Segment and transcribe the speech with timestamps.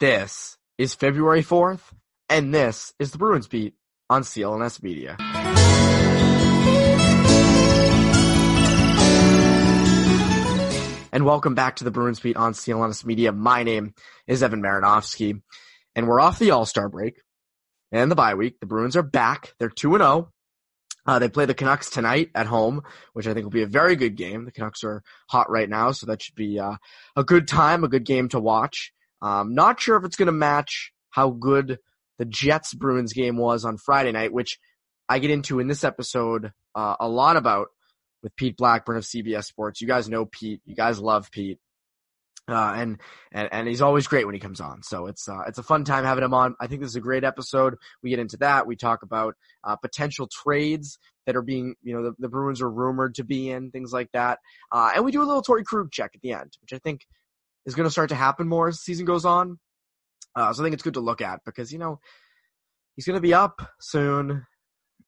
[0.00, 1.80] This is February 4th,
[2.28, 3.74] and this is the Bruins Beat
[4.08, 5.16] on CLNS Media.
[11.12, 13.32] And welcome back to the Bruins Beat on CLNS Media.
[13.32, 13.92] My name
[14.28, 15.42] is Evan Marinofsky,
[15.96, 17.20] and we're off the All-Star break
[17.90, 18.60] and the bye week.
[18.60, 19.52] The Bruins are back.
[19.58, 20.28] They're 2-0.
[21.06, 22.82] Uh, they play the Canucks tonight at home,
[23.14, 24.44] which I think will be a very good game.
[24.44, 26.76] The Canucks are hot right now, so that should be uh,
[27.16, 28.92] a good time, a good game to watch.
[29.20, 31.78] Um, not sure if it's going to match how good
[32.18, 34.58] the Jets Bruins game was on Friday night, which
[35.08, 37.68] I get into in this episode uh, a lot about
[38.22, 39.80] with Pete Blackburn of CBS Sports.
[39.80, 40.60] You guys know Pete.
[40.64, 41.58] You guys love Pete.
[42.48, 44.82] Uh, and, and, and he's always great when he comes on.
[44.82, 46.54] So it's, uh, it's a fun time having him on.
[46.58, 47.76] I think this is a great episode.
[48.02, 48.66] We get into that.
[48.66, 52.70] We talk about, uh, potential trades that are being, you know, the, the Bruins are
[52.70, 54.38] rumored to be in, things like that.
[54.72, 57.02] Uh, and we do a little Torey Krug check at the end, which I think
[57.68, 59.58] is going to start to happen more as the season goes on.
[60.34, 62.00] Uh, so I think it's good to look at because, you know,
[62.96, 64.46] he's going to be up soon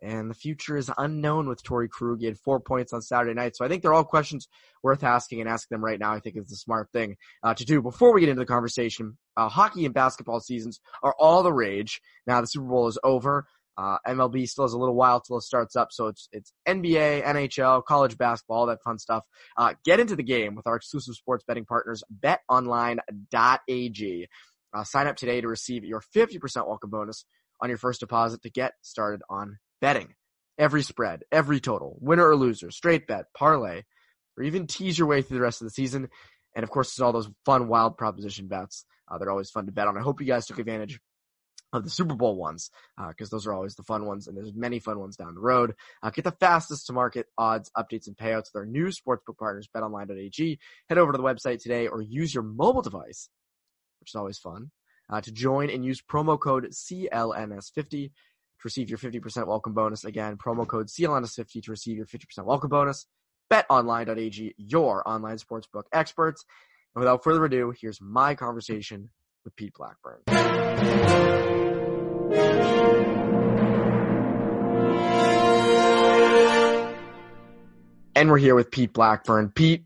[0.02, 2.20] and the future is unknown with Torey Krug.
[2.20, 3.56] He had four points on Saturday night.
[3.56, 4.48] So I think they're all questions
[4.83, 6.12] worth asking and asking them right now.
[6.12, 7.83] I think is the smart thing uh, to do.
[7.83, 12.00] Before we get into the conversation, uh, hockey and basketball seasons are all the rage.
[12.27, 13.47] Now the Super Bowl is over.
[13.76, 17.24] Uh, MLB still has a little while till it starts up, so it's it's NBA,
[17.24, 19.24] NHL, college basketball, all that fun stuff.
[19.56, 24.28] Uh, get into the game with our exclusive sports betting partners, BetOnline.ag.
[24.72, 27.24] Uh, sign up today to receive your 50% welcome bonus
[27.60, 30.14] on your first deposit to get started on betting.
[30.58, 33.82] Every spread, every total, winner or loser, straight bet, parlay,
[34.36, 36.08] or even tease your way through the rest of the season.
[36.55, 38.84] And of course, there's all those fun, wild proposition bets.
[39.10, 39.96] Uh, they're always fun to bet on.
[39.96, 41.00] I hope you guys took advantage
[41.72, 42.70] of the Super Bowl ones
[43.08, 45.40] because uh, those are always the fun ones, and there's many fun ones down the
[45.40, 45.74] road.
[46.02, 49.68] Uh, get the fastest to market odds, updates, and payouts with our new sportsbook partners,
[49.74, 50.58] BetOnline.ag.
[50.88, 53.28] Head over to the website today or use your mobile device,
[54.00, 54.70] which is always fun,
[55.08, 58.10] uh, to join and use promo code CLNS50 to
[58.64, 60.05] receive your 50% welcome bonus.
[60.05, 63.06] Again, promo code CLNS50 to receive your 50% welcome bonus.
[63.50, 66.45] BetOnline.ag, your online sportsbook experts.
[66.95, 69.11] And without further ado, here's my conversation
[69.45, 70.20] with Pete Blackburn.
[78.17, 79.51] And we're here with Pete Blackburn.
[79.51, 79.84] Pete,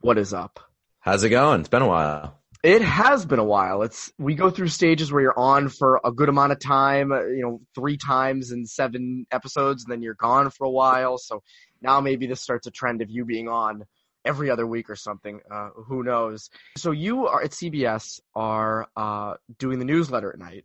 [0.00, 0.60] what is up?
[1.00, 1.60] How's it going?
[1.60, 2.40] It's been a while.
[2.62, 3.82] It has been a while.
[3.82, 7.26] It's we go through stages where you're on for a good amount of time, uh,
[7.26, 11.18] you know, three times in seven episodes, and then you're gone for a while.
[11.18, 11.42] So
[11.82, 13.84] now maybe this starts a trend of you being on
[14.24, 15.40] every other week or something.
[15.50, 16.50] Uh, who knows?
[16.76, 20.64] So you are at CBS are uh, doing the newsletter at night.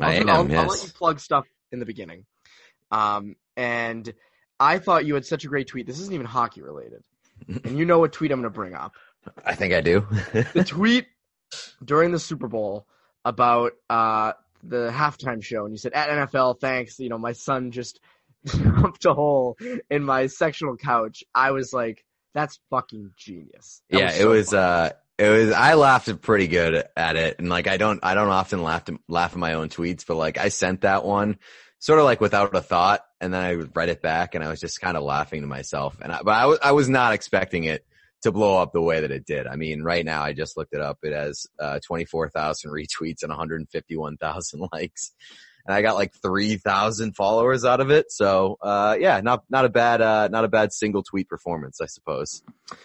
[0.00, 0.28] I I'll, am.
[0.28, 0.58] I'll, yes.
[0.58, 2.24] I'll let you plug stuff in the beginning.
[2.90, 4.12] Um, and
[4.60, 5.86] I thought you had such a great tweet.
[5.86, 7.02] This isn't even hockey related,
[7.64, 8.92] and you know what tweet I'm going to bring up.
[9.44, 10.06] I think I do.
[10.54, 11.06] The tweet
[11.84, 12.86] during the Super Bowl
[13.24, 14.32] about uh,
[14.62, 16.98] the halftime show, and you said at NFL, thanks.
[16.98, 18.00] You know, my son just
[18.46, 19.56] jumped a hole
[19.90, 21.24] in my sectional couch.
[21.34, 22.04] I was like,
[22.38, 23.82] that's fucking genius.
[23.90, 24.54] That yeah, so it was.
[24.54, 25.52] uh It was.
[25.52, 28.00] I laughed pretty good at it, and like I don't.
[28.02, 31.04] I don't often laugh to, laugh at my own tweets, but like I sent that
[31.04, 31.38] one
[31.80, 34.60] sort of like without a thought, and then I read it back, and I was
[34.60, 35.96] just kind of laughing to myself.
[36.00, 36.58] And I, but I was.
[36.62, 37.84] I was not expecting it
[38.22, 39.46] to blow up the way that it did.
[39.46, 40.98] I mean, right now I just looked it up.
[41.02, 45.12] It has uh, 24,000 retweets and 151,000 likes.
[45.68, 48.10] And I got like 3,000 followers out of it.
[48.10, 51.84] So, uh, yeah, not, not a bad, uh, not a bad single tweet performance, I
[51.86, 52.42] suppose.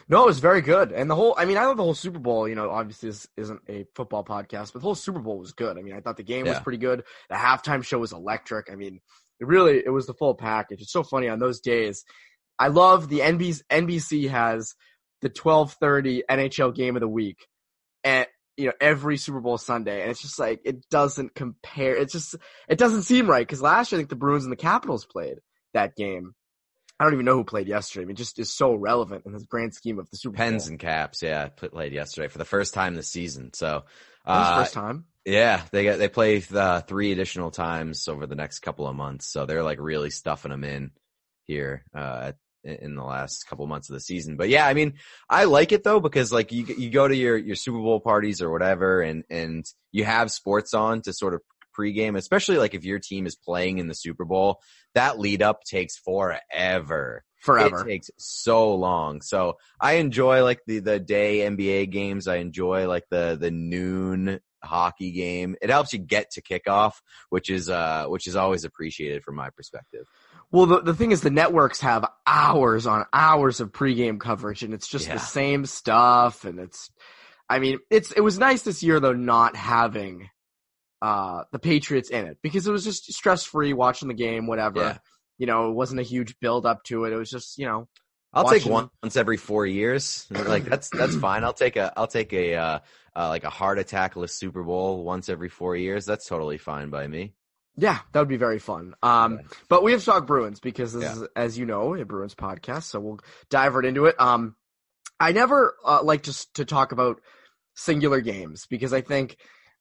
[0.10, 0.92] No, it was very good.
[0.92, 2.46] And the whole, I mean, I love the whole Super Bowl.
[2.46, 5.78] You know, obviously this isn't a football podcast, but the whole Super Bowl was good.
[5.78, 7.04] I mean, I thought the game was pretty good.
[7.30, 8.70] The halftime show was electric.
[8.70, 9.00] I mean,
[9.40, 10.82] it really, it was the full package.
[10.82, 12.04] It's so funny on those days.
[12.60, 14.76] I love the NBC, NBC has
[15.22, 17.48] the 1230 NHL game of the week
[18.04, 18.28] and,
[18.58, 20.02] you know, every Super Bowl Sunday.
[20.02, 21.96] And it's just like, it doesn't compare.
[21.96, 22.36] It's just,
[22.68, 23.47] it doesn't seem right.
[23.47, 25.40] Cause last year, I think the Bruins and the Capitals played
[25.74, 26.34] that game.
[27.00, 28.03] I don't even know who played yesterday.
[28.03, 30.66] I mean, it just is so relevant in the grand scheme of the Super Pens
[30.66, 30.72] Bowl.
[30.72, 31.24] and caps.
[31.24, 31.47] Yeah.
[31.47, 33.52] Played yesterday for the first time this season.
[33.53, 33.84] So,
[34.25, 35.06] the uh, first time.
[35.25, 39.26] Yeah, they get they play uh, three additional times over the next couple of months,
[39.28, 40.91] so they're like really stuffing them in
[41.46, 42.34] here uh,
[42.64, 44.38] in the last couple months of the season.
[44.38, 44.94] But yeah, I mean,
[45.30, 48.42] I like it though because like you you go to your your Super Bowl parties
[48.42, 51.42] or whatever, and and you have sports on to sort of
[51.78, 54.62] pregame, especially like if your team is playing in the Super Bowl.
[54.96, 57.24] That lead up takes forever.
[57.42, 57.82] Forever.
[57.82, 59.22] It takes so long.
[59.22, 62.28] So I enjoy like the the day NBA games.
[62.28, 65.56] I enjoy like the the noon hockey game.
[65.62, 66.94] It helps you get to kickoff,
[67.30, 70.06] which is uh which is always appreciated from my perspective.
[70.53, 74.72] Well, the, the thing is, the networks have hours on hours of pregame coverage, and
[74.73, 75.16] it's just Yeah.
[75.16, 76.46] the same stuff.
[76.46, 76.91] And it's,
[77.50, 80.29] I mean, it's it was nice this year though not having
[81.02, 84.79] uh, the Patriots in it because it was just stress free watching the game, whatever.
[84.79, 84.97] Yeah.
[85.40, 87.14] You know, it wasn't a huge build up to it.
[87.14, 87.88] It was just, you know,
[88.32, 90.28] I'll take one once every four years.
[90.29, 91.44] Like that's that's fine.
[91.44, 92.79] I'll take a I'll take a uh,
[93.16, 96.05] uh, like a heart attackless Super Bowl once every four years.
[96.05, 97.34] That's totally fine by me.
[97.78, 98.93] Yeah, that would be very fun.
[99.03, 99.43] Um, Okay.
[99.70, 101.14] but we have to talk Bruins because this Yeah.
[101.23, 102.84] is, as you know, a Bruins podcast.
[102.84, 104.20] So we'll dive right into it.
[104.20, 104.55] Um,
[105.20, 107.22] I never uh, like to to talk about
[107.75, 109.37] singular games because I think,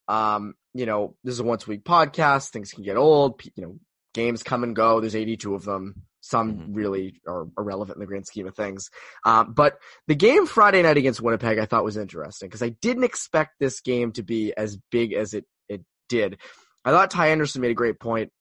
[0.08, 2.50] um, you know, this is a once a week podcast.
[2.50, 3.40] Things can get old.
[3.56, 3.78] You know,
[4.14, 5.00] games come and go.
[5.00, 6.06] There's 82 of them.
[6.20, 6.76] Some Mhm.
[6.76, 8.90] really are irrelevant in the grand scheme of things.
[9.24, 13.02] Um, but the game Friday night against Winnipeg, I thought was interesting because I didn't
[13.04, 16.38] expect this game to be as big as it it did.
[16.84, 18.32] I thought Ty Anderson made a great point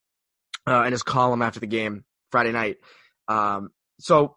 [0.67, 2.77] uh, in his column after the game Friday night.
[3.27, 4.35] Um, so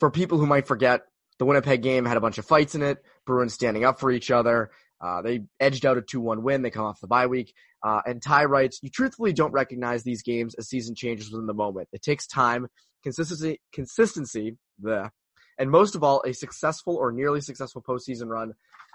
[0.00, 1.02] for people who might forget,
[1.38, 2.98] the Winnipeg game had a bunch of fights in it.
[3.26, 4.70] Bruins standing up for each other.
[5.00, 6.62] Uh, they edged out a 2-1 win.
[6.62, 7.52] They come off the bye week.
[7.82, 11.54] Uh, and Ty writes, you truthfully don't recognize these games as season changes within the
[11.54, 11.88] moment.
[11.92, 12.68] It takes time,
[13.02, 15.10] consistency, consistency, the,
[15.58, 18.54] and most of all, a successful or nearly successful postseason run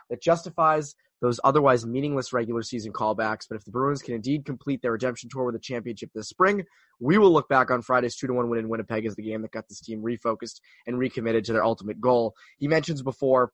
[0.09, 3.45] that justifies those otherwise meaningless regular season callbacks.
[3.49, 6.63] But if the Bruins can indeed complete their redemption tour with a championship this spring,
[6.99, 9.51] we will look back on Friday's 2 1 win in Winnipeg as the game that
[9.51, 12.35] got this team refocused and recommitted to their ultimate goal.
[12.57, 13.51] He mentions before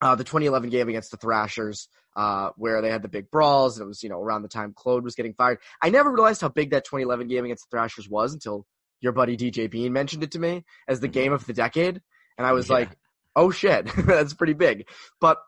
[0.00, 3.84] uh, the 2011 game against the Thrashers, uh, where they had the big brawls, and
[3.84, 5.58] it was, you know, around the time Claude was getting fired.
[5.82, 8.66] I never realized how big that 2011 game against the Thrashers was until
[9.00, 12.00] your buddy DJ Bean mentioned it to me as the game of the decade.
[12.38, 12.74] And I was Yeah.
[12.76, 12.90] like,
[13.36, 14.88] oh shit, that's pretty big.
[15.20, 15.38] But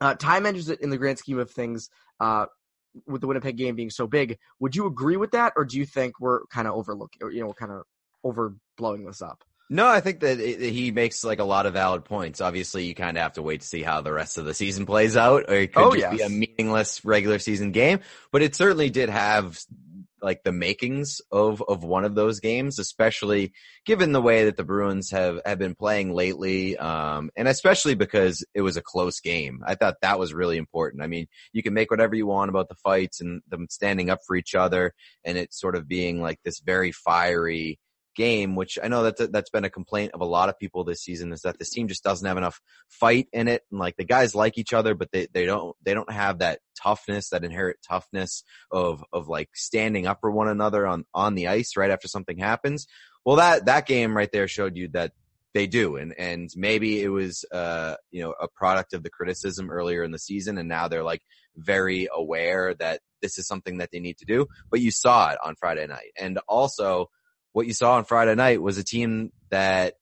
[0.00, 2.46] uh, Ty mentions it in the grand scheme of things, uh,
[3.06, 4.38] with the Winnipeg game being so big.
[4.58, 7.46] Would you agree with that, or do you think we're kind of overlooking, you know,
[7.46, 7.84] we're kind of
[8.24, 9.44] overblowing this up?
[9.72, 12.40] No, I think that it, he makes like a lot of valid points.
[12.40, 14.84] Obviously, you kind of have to wait to see how the rest of the season
[14.84, 18.00] plays out, or it could Oh, just be a meaningless regular season game.
[18.32, 19.60] But it certainly did have
[20.22, 23.52] like the makings of of one of those games, especially
[23.84, 28.44] given the way that the Bruins have have been playing lately, um, and especially because
[28.54, 29.62] it was a close game.
[29.66, 31.02] I thought that was really important.
[31.02, 34.20] I mean, you can make whatever you want about the fights and them standing up
[34.26, 34.94] for each other,
[35.24, 37.78] and it sort of being like this very fiery
[38.16, 41.02] game, which I know that that's been a complaint of a lot of people this
[41.02, 43.62] season is that this team just doesn't have enough fight in it.
[43.70, 46.60] And like the guys like each other, but they, they don't, they don't have that
[46.80, 51.48] toughness, that inherent toughness of, of like standing up for one another on, on the
[51.48, 52.86] ice right after something happens.
[53.24, 55.12] Well, that, that game right there showed you that
[55.52, 55.96] they do.
[55.96, 60.12] And, and maybe it was, uh, you know, a product of the criticism earlier in
[60.12, 60.58] the season.
[60.58, 61.22] And now they're like
[61.56, 65.38] very aware that this is something that they need to do, but you saw it
[65.44, 66.12] on Friday night.
[66.18, 67.10] And also,
[67.52, 69.94] what you saw on Friday night was a team that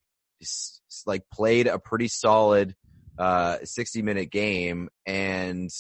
[1.07, 2.75] like played a pretty solid
[3.19, 5.71] uh 60 minute game and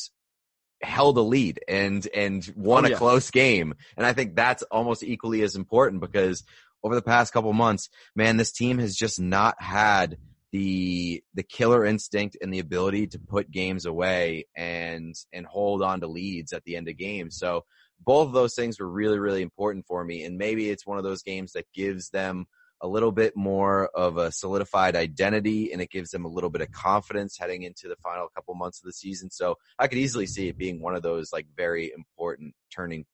[0.82, 3.74] held a lead and and won Oh, a close game.
[3.96, 6.44] And i think that's almost equally as important because
[6.82, 10.18] over the past couple months man this team has just not had
[10.52, 16.00] the the killer instinct and the ability to put games away and and hold on
[16.00, 17.36] to leads at the end of games.
[17.36, 17.64] So
[18.00, 20.24] both of those things were really, really important for me.
[20.24, 22.46] And maybe it's one of those games that gives them
[22.80, 26.62] a little bit more of a solidified identity and it gives them a little bit
[26.62, 29.30] of confidence heading into the final couple months of the season.
[29.30, 33.04] So I could easily see it being one of those like very important turning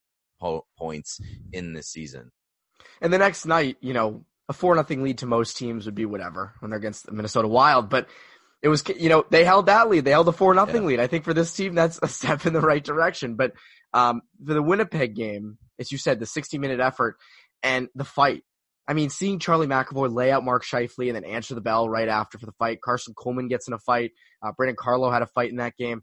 [0.41, 1.21] po- points
[1.53, 2.31] in this season.
[3.01, 6.05] And the next night, you know, a four nothing lead to most teams would be
[6.05, 8.09] whatever when they're against the Minnesota Wild, but
[8.65, 10.05] it was you know they held that lead.
[10.07, 10.89] They held a four nothing Yeah.
[10.89, 11.01] lead.
[11.01, 13.37] I think for this team that's a step in the right direction.
[13.37, 13.53] But
[13.93, 17.17] um, for the Winnipeg game, as you said, the sixty minute effort
[17.63, 18.43] and the fight.
[18.89, 22.09] I mean, seeing Charlie McAvoy lay out Mark Scheifele and then answer the bell right
[22.09, 22.81] after for the fight.
[22.87, 24.13] Karson Kuhlman gets in a fight.
[24.43, 26.03] Uh, Brandon Carlo had a fight in that game.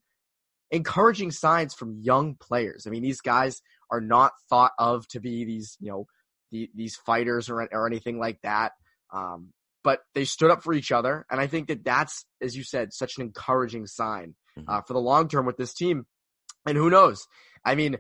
[0.72, 2.86] Encouraging signs from young players.
[2.88, 6.06] I mean, these guys are not thought of to be these, you know,
[6.52, 8.72] the, these fighters or, or anything like that.
[9.14, 9.52] Um,
[9.84, 11.26] but they stood up for each other.
[11.30, 14.36] And I think that that's, as you said, such an encouraging sign
[14.68, 16.06] uh, for the long term with this team.
[16.66, 17.26] And who knows?
[17.66, 17.98] I mean,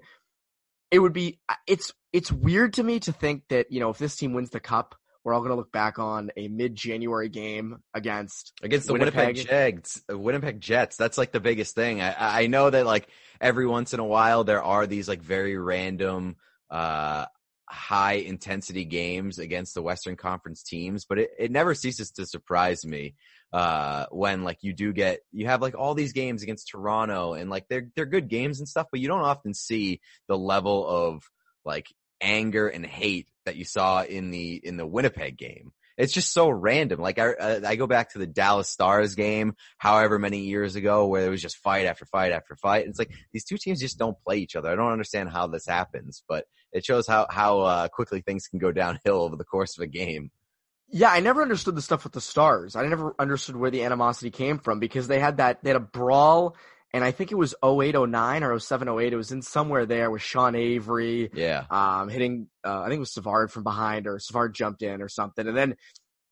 [0.91, 4.15] it would be, it's, it's weird to me to think that, you know, if this
[4.15, 7.77] team wins the cup, we're all going to look back on a mid January game
[7.93, 9.47] against against the Winnipeg, Winnipeg.
[9.75, 10.01] Jets.
[10.11, 10.97] uh, Winnipeg Jets.
[10.97, 12.01] That's like the biggest thing.
[12.01, 13.07] I, I know that like
[13.39, 16.37] every once in a while there are these like very random,
[16.71, 17.25] uh,
[17.71, 22.85] high intensity games against the Western Conference teams, but it, it never ceases to surprise
[22.85, 23.15] me
[23.53, 27.49] uh when like you do get you have like all these games against Toronto and
[27.49, 31.23] like they're they're good games and stuff, but you don't often see the level of
[31.65, 31.87] like
[32.21, 35.71] anger and hate that you saw in the in the Winnipeg game.
[35.97, 36.99] It's just so random.
[36.99, 41.07] Like I, uh, I go back to the Dallas Stars game, however many years ago,
[41.07, 42.87] where it was just fight after fight after fight.
[42.87, 44.69] It's like these two teams just don't play each other.
[44.69, 48.59] I don't understand how this happens, but it shows how how uh, quickly things can
[48.59, 50.31] go downhill over the course of a game.
[50.93, 52.75] Yeah, I never understood the stuff with the Stars.
[52.75, 55.79] I never understood where the animosity came from because they had that they had a
[55.79, 56.55] brawl
[56.93, 59.13] and I think it was 0809 or 0708.
[59.13, 61.29] It was in somewhere there with Sean Avery.
[61.33, 61.63] Yeah.
[61.69, 65.07] Um, hitting, uh, I think it was Savard from behind or Savard jumped in or
[65.07, 65.47] something.
[65.47, 65.75] And then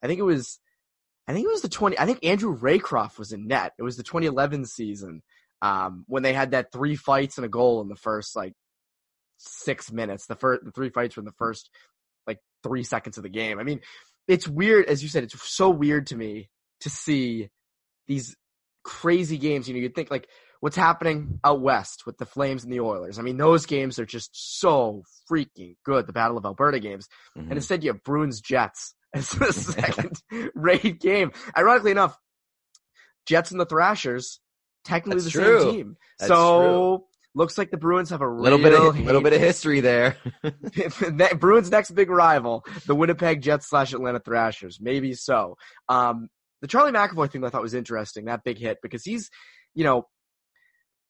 [0.04, 0.60] I think it was,
[1.28, 3.74] I think it was the 20, I think Andrew Raycroft was in net.
[3.78, 5.22] It was the 2011 season,
[5.62, 8.54] um, when they had that three fights and a goal in the first like
[9.38, 10.26] six minutes.
[10.26, 11.70] The first, the three fights were in the first
[12.28, 13.60] like three seconds of the game.
[13.60, 13.80] I mean,
[14.28, 16.50] it's weird, as you said, it's so weird to me
[16.82, 17.50] to see
[18.08, 18.36] these
[18.84, 19.68] crazy games.
[19.68, 20.28] You know, you'd think like,
[20.60, 23.20] what's happening out west with the Flames and the Oilers.
[23.20, 26.08] I mean, those games are just so freaking good.
[26.08, 27.50] The Battle of Alberta games, mm-hmm.
[27.50, 30.22] and instead you have Bruins Jets as the second
[30.54, 31.32] rate game.
[31.58, 32.18] Ironically enough,
[33.26, 34.40] Jets and the Thrashers
[34.84, 35.62] technically That's the true.
[35.62, 35.98] same team.
[36.20, 36.60] That's so.
[36.62, 37.06] True.
[37.36, 40.18] Looks like the Bruins have a little bit of little bit of history there.
[41.40, 45.56] Bruins' next big rival, the Winnipeg Jets slash Atlanta Thrashers, maybe so.
[45.88, 46.30] Um,
[46.62, 49.30] the Charlie McAvoy thing I thought was interesting, that big hit, because he's,
[49.76, 50.08] you know,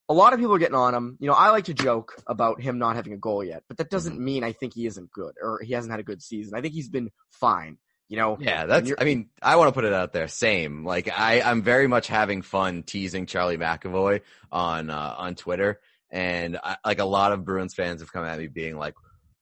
[0.09, 1.17] a lot of people are getting on him.
[1.19, 3.91] You know, I like to joke about him not having a goal yet, but that
[3.91, 4.25] doesn't mm-hmm.
[4.25, 6.57] mean I think he isn't good or he hasn't had a good season.
[6.57, 7.77] I think he's been fine.
[8.09, 8.91] You know, yeah, that's.
[8.97, 10.27] I mean, I want to put it out there.
[10.27, 10.83] Same.
[10.83, 16.57] Like, I, I'm very much having fun teasing Charlie McAvoy on uh, on Twitter, and
[16.63, 18.95] I, like a lot of Bruins fans have come at me being like,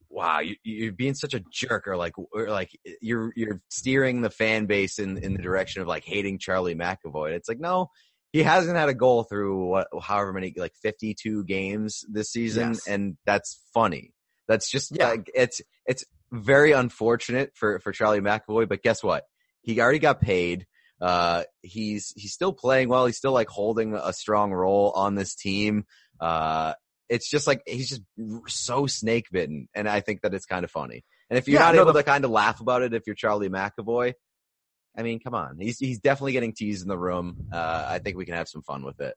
[0.09, 4.29] "Wow, you, you're being such a jerk," or like, or like you're you're steering the
[4.29, 7.27] fan base in in the direction of like hating Charlie McAvoy.
[7.27, 7.89] And it's like, no,
[8.31, 12.74] he hasn't had a goal through what, however many, like 52 games this season.
[12.74, 12.88] Yes.
[12.88, 14.13] And that's funny.
[14.48, 15.10] That's just yeah.
[15.10, 19.24] like, it's, it's very unfortunate for, for Charlie McAvoy, but guess what?
[19.62, 20.65] He already got paid.
[21.01, 23.05] Uh, he's, he's still playing well.
[23.05, 25.86] He's still like holding a strong role on this team.
[26.19, 26.74] Uh,
[27.10, 28.01] it's just like, he's just
[28.48, 29.69] so snake bitten.
[29.74, 31.03] And I think that it's kind of funny.
[31.29, 33.03] And if you're yeah, not no, able the, to kind of laugh about it, if
[33.05, 34.13] you're Charlie McAvoy,
[34.97, 35.57] I mean, come on.
[35.59, 37.47] He's he's definitely getting teased in the room.
[37.51, 39.15] Uh, I think we can have some fun with it.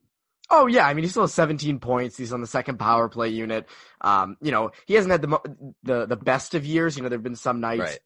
[0.51, 2.17] Oh yeah, I mean he still has 17 points.
[2.17, 3.67] He's on the second power play unit.
[4.01, 5.39] Um, you know he hasn't had the
[5.85, 6.97] the the best of years.
[6.97, 7.99] You know there've been some nights right.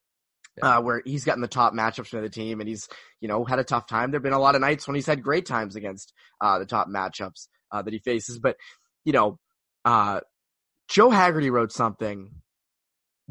[0.58, 0.76] yeah.
[0.76, 2.88] uh, where he's gotten the top matchups for the team, and he's
[3.20, 4.10] you know had a tough time.
[4.10, 6.86] There've been a lot of nights when he's had great times against uh, the top
[6.88, 8.38] matchups uh, that he faces.
[8.38, 8.56] But
[9.06, 9.38] you know,
[9.86, 10.20] uh,
[10.88, 12.30] Joe Haggerty wrote something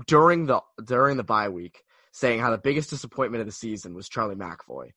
[0.07, 1.82] during the during the bye week
[2.13, 4.91] saying how the biggest disappointment of the season was Charlie McAvoy.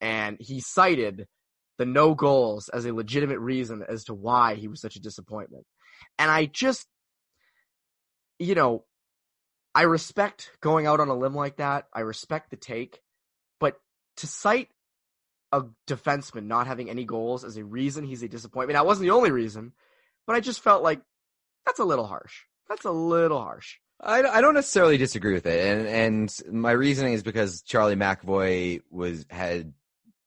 [0.00, 1.26] And he cited
[1.78, 5.64] the no goals as a legitimate reason as to why he was such a disappointment.
[6.18, 6.86] And I just,
[8.38, 8.84] you know,
[9.74, 11.86] I respect going out on a limb like that.
[11.94, 13.00] I respect the take.
[13.60, 13.76] But
[14.18, 14.68] to cite
[15.52, 19.14] a defenseman not having any goals as a reason he's a disappointment, that wasn't the
[19.14, 19.72] only reason,
[20.26, 21.00] but I just felt like
[21.64, 22.42] that's a little harsh.
[22.68, 23.76] That's a little harsh.
[24.00, 28.80] I, I don't necessarily disagree with it, and and my reasoning is because Charlie McAvoy
[28.90, 29.72] was had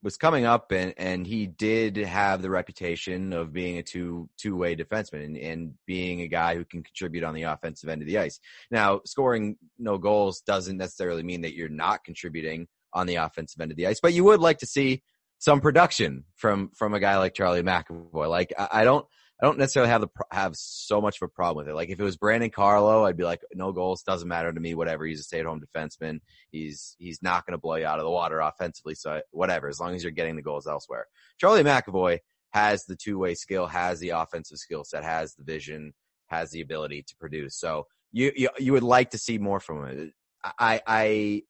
[0.02, 4.56] was coming up, and and he did have the reputation of being a two two
[4.56, 8.08] way defenseman and, and being a guy who can contribute on the offensive end of
[8.08, 8.40] the ice.
[8.72, 13.72] Now, scoring no goals doesn't necessarily mean that you're not contributing on the offensive end
[13.72, 15.04] of the ice, but you would like to see
[15.38, 18.30] some production from from a guy like Charlie McAvoy.
[18.30, 19.06] Like I, I don't
[19.42, 21.76] I don't necessarily have the have so much of a problem with it.
[21.76, 24.76] Like if it was Brandon Carlo, I'd be like, no goals, doesn't matter to me.
[24.76, 25.06] Whatever.
[25.06, 26.20] He's a stay at home defenseman.
[26.52, 28.96] He's he's not going to blow you out of the water offensively.
[28.96, 31.08] So whatever, as long as you're getting the goals elsewhere.
[31.38, 32.20] Charlie McAvoy
[32.52, 35.94] has the two way skill, has the offensive skill set, has the vision,
[36.28, 37.56] has the ability to produce.
[37.56, 40.14] So you you, you would like to see more from him.
[40.44, 41.44] I I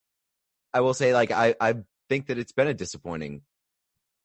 [0.73, 1.75] I will say like I I
[2.07, 3.41] think that it's been a disappointing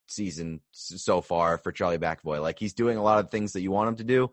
[0.07, 2.41] season so far for Charlie McAvoy.
[2.41, 4.31] Like he's doing a lot of things that you want him to do,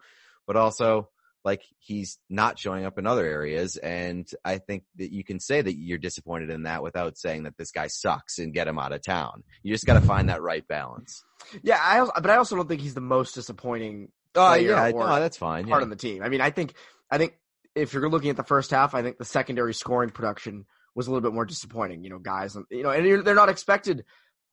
[0.47, 1.09] but also
[1.43, 3.77] like he's not showing up in other areas.
[3.77, 7.57] And I think that you can say that you're disappointed in that without saying that
[7.57, 9.43] this guy sucks and get him out of town.
[9.63, 11.23] You just got to find that right balance.
[11.63, 14.09] Yeah, I also, but I also don't think he's the most disappointing.
[14.35, 15.67] Oh yeah, no, that's fine.
[15.67, 15.85] Part yeah.
[15.85, 16.23] of the team.
[16.23, 16.75] I mean, I think
[17.09, 17.33] I think
[17.75, 21.11] if you're looking at the first half, I think the secondary scoring production was a
[21.11, 22.03] little bit more disappointing.
[22.03, 24.05] You know, guys, you know, and they're not expected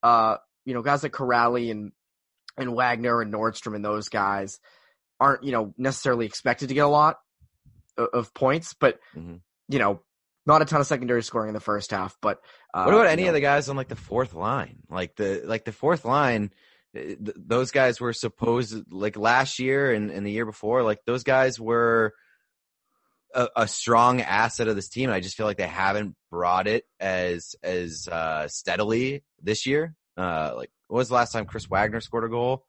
[0.02, 0.36] uh,
[0.68, 1.92] you know, guys like Kuraly and
[2.58, 4.60] and Wagner and Nordstrom and those guys
[5.18, 7.16] aren't, you know, necessarily expected to get a lot
[7.96, 9.36] of, of points, but mm-hmm.
[9.70, 10.02] you know,
[10.44, 12.18] not a ton of secondary scoring in the first half.
[12.20, 12.40] But
[12.74, 14.80] uh, what about any know, of the guys on like the fourth line?
[14.90, 16.52] Like the like the fourth line,
[16.94, 21.00] eh, th- those guys were supposed like last year and, and the year before, like
[21.06, 22.12] those guys were
[23.34, 25.08] a, a, strong asset of this team.
[25.08, 29.94] I just feel like they haven't brought it as as uh, steadily this year.
[30.18, 32.66] Uh, like, what was the last time Chris Wagner scored a goal?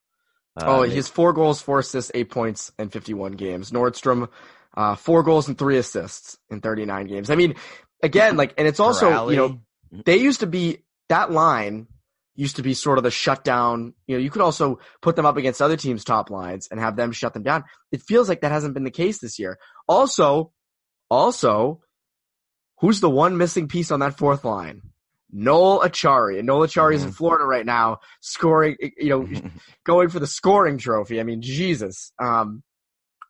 [0.56, 3.72] Uh, oh, he has four goals, four assists, eight points, and 51 games.
[3.72, 4.30] Nordstrom,
[4.76, 7.30] uh, four goals and three assists in 39 games.
[7.30, 7.56] I mean,
[8.04, 9.60] again, like, and it's also, you know,
[10.06, 11.88] they used to be that line
[12.40, 13.94] used to be sort of the shutdown.
[14.08, 16.96] You know, you could also put them up against other teams' top lines and have
[16.96, 17.66] them shut them down.
[17.92, 19.60] It feels like that hasn't been the case this year.
[19.90, 20.54] Also,
[21.10, 21.82] also,
[22.80, 24.82] who's the one missing piece on that fourth line?
[25.32, 26.38] Noel Acciari.
[26.38, 27.10] And Noel Acciari is mm-hmm.
[27.10, 29.30] in Florida right now, scoring, you know,
[29.86, 31.20] going for the scoring trophy.
[31.20, 32.12] I mean, Jesus.
[32.20, 32.64] Um,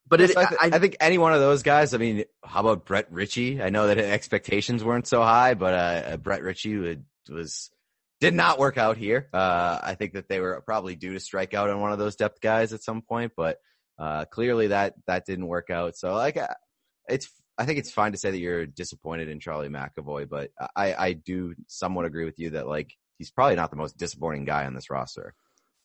[0.08, 1.94] but it, I, I, I, think any one of those guys.
[1.94, 3.62] I mean, how about Brett Ritchie?
[3.62, 7.70] I know that expectations weren't so high, but uh, Brett Ritchie would, was
[8.20, 9.30] did not work out here.
[9.32, 12.16] Uh, I think that they were probably due to strike out on one of those
[12.16, 13.58] depth guys at some point, but
[14.00, 15.96] uh, clearly that that didn't work out.
[15.96, 16.48] So like, uh,
[17.08, 20.94] it's I think it's fine to say that you're disappointed in Charlie McAvoy, but I
[20.94, 24.66] I do somewhat agree with you that like he's probably not the most disappointing guy
[24.66, 25.34] on this roster.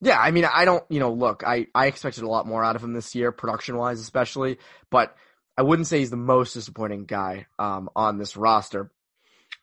[0.01, 2.77] Yeah, I mean, I don't, you know, look, I I expected a lot more out
[2.77, 4.59] of him this year, production wise, especially,
[4.91, 5.17] but
[5.57, 8.91] I wouldn't say he's the most disappointing guy um, on this roster.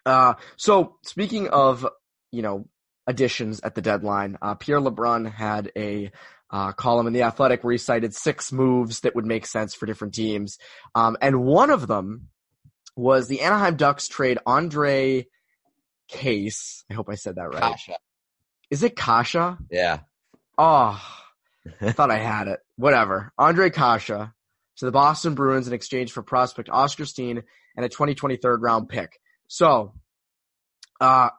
[0.06, 1.86] Uh, so speaking of
[2.32, 2.66] you know,
[3.08, 4.38] additions at the deadline.
[4.42, 6.12] Uh, Pierre LeBrun had a
[6.52, 9.86] uh, column in the Athletic where he cited six moves that would make sense for
[9.86, 10.58] different teams,
[10.96, 12.28] um, and one of them
[12.96, 15.28] was the Anaheim Ducks trade Ondrej
[16.08, 16.84] Kase.
[16.90, 17.76] I hope I said that right.
[17.76, 17.96] Kase.
[18.70, 19.58] Is it Kase?
[19.70, 20.00] Yeah.
[20.58, 21.02] Oh,
[21.82, 22.60] I thought I had it.
[22.76, 23.32] Whatever.
[23.40, 24.30] Ondrej Kase
[24.78, 27.44] to the Boston Bruins in exchange for prospect Oskar Steen
[27.76, 29.20] and a 2023 third round pick.
[29.48, 29.94] So,
[31.00, 31.30] uh,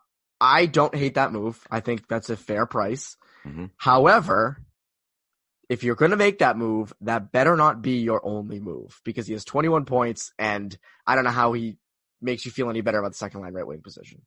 [0.40, 1.60] I don't hate that move.
[1.70, 3.16] I think that's a fair price.
[3.46, 3.66] Mm-hmm.
[3.76, 4.58] However,
[5.68, 9.26] if you're going to make that move, that better not be your only move because
[9.26, 10.76] he has 21 points and
[11.06, 11.76] I don't know how he
[12.20, 14.22] makes you feel any better about the second line right wing position.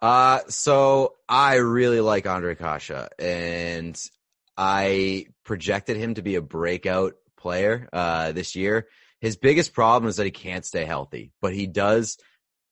[0.00, 3.98] Uh, so I really like Ondrej Kase and
[4.56, 8.88] I projected him to be a breakout player, uh, this year.
[9.20, 12.18] His biggest problem is that he can't stay healthy, but he does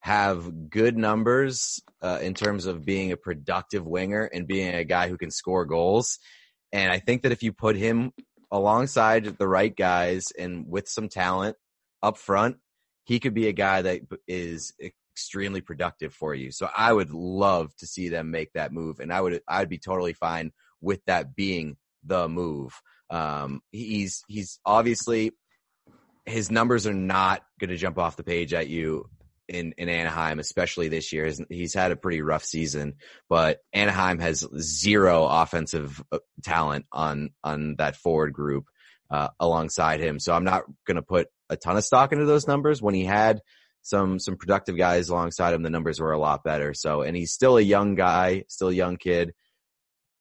[0.00, 5.08] have good numbers uh, in terms of being a productive winger and being a guy
[5.08, 6.18] who can score goals.
[6.72, 8.12] And I think that if you put him
[8.50, 11.56] alongside the right guys and with some talent
[12.02, 12.56] up front,
[13.04, 14.72] he could be a guy that is
[15.14, 16.50] extremely productive for you.
[16.50, 19.78] So I would love to see them make that move, and I would I'd be
[19.78, 22.80] totally fine with that being the move.
[23.10, 25.32] Um, he's he's obviously
[26.26, 29.08] his numbers are not going to jump off the page at you
[29.48, 31.30] in, in Anaheim, especially this year.
[31.48, 32.94] He's, had a pretty rough season,
[33.28, 38.66] but Anaheim has zero offensive uh, talent on, on that forward group,
[39.10, 40.18] uh, alongside him.
[40.18, 42.80] So I'm not going to put a ton of stock into those numbers.
[42.80, 43.40] When he had
[43.82, 46.74] some, some productive guys alongside him, the numbers were a lot better.
[46.74, 49.34] So, and he's still a young guy, still a young kid.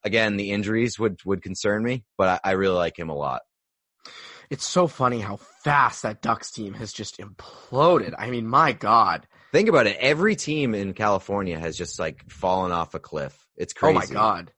[0.03, 3.41] Again, the injuries would, would concern me, but I, I really like him a lot
[4.49, 8.13] it's so funny how fast that Ducks team has just imploded.
[8.17, 9.27] I mean, my God.
[9.51, 9.97] Think about it.
[9.99, 13.37] Every team in California has just like fallen off a cliff.
[13.55, 13.95] It's crazy.
[13.95, 14.51] Oh my God.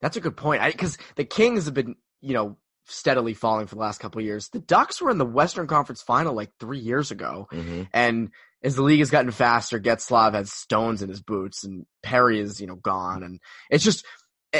[0.00, 0.62] That's a good point.
[0.64, 4.48] Because the Kings have been, you know, steadily falling for the last couple years.
[4.48, 7.46] The Ducks were in the Western Conference final like three years ago.
[7.52, 7.82] Mm-hmm.
[7.92, 8.30] And
[8.64, 12.60] as the league has gotten faster, Getzlaf has stones in his boots and Perry is,
[12.60, 13.22] you know, gone.
[13.22, 13.40] And
[13.70, 14.04] it's just,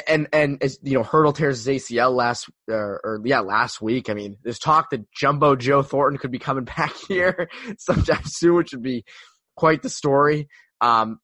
[0.09, 4.09] and and as you know, Hurdle tears his ACL last uh, or yeah last week.
[4.09, 8.57] I mean, there's talk that Jumbo Joe Thornton could be coming back here sometime soon,
[8.57, 9.05] which would be
[9.57, 10.49] quite the story.
[10.81, 11.19] Um,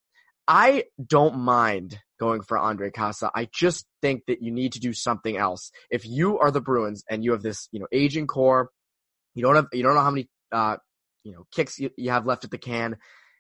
[0.47, 3.23] I don't mind going for Ondrej Kase.
[3.35, 5.71] I just think that you need to do something else.
[5.91, 8.71] If you are the Bruins and you have this, you know, aging core,
[9.35, 10.79] you don't have, you don't know how many, uh,
[11.23, 12.97] you know, kicks you, you have left at the can.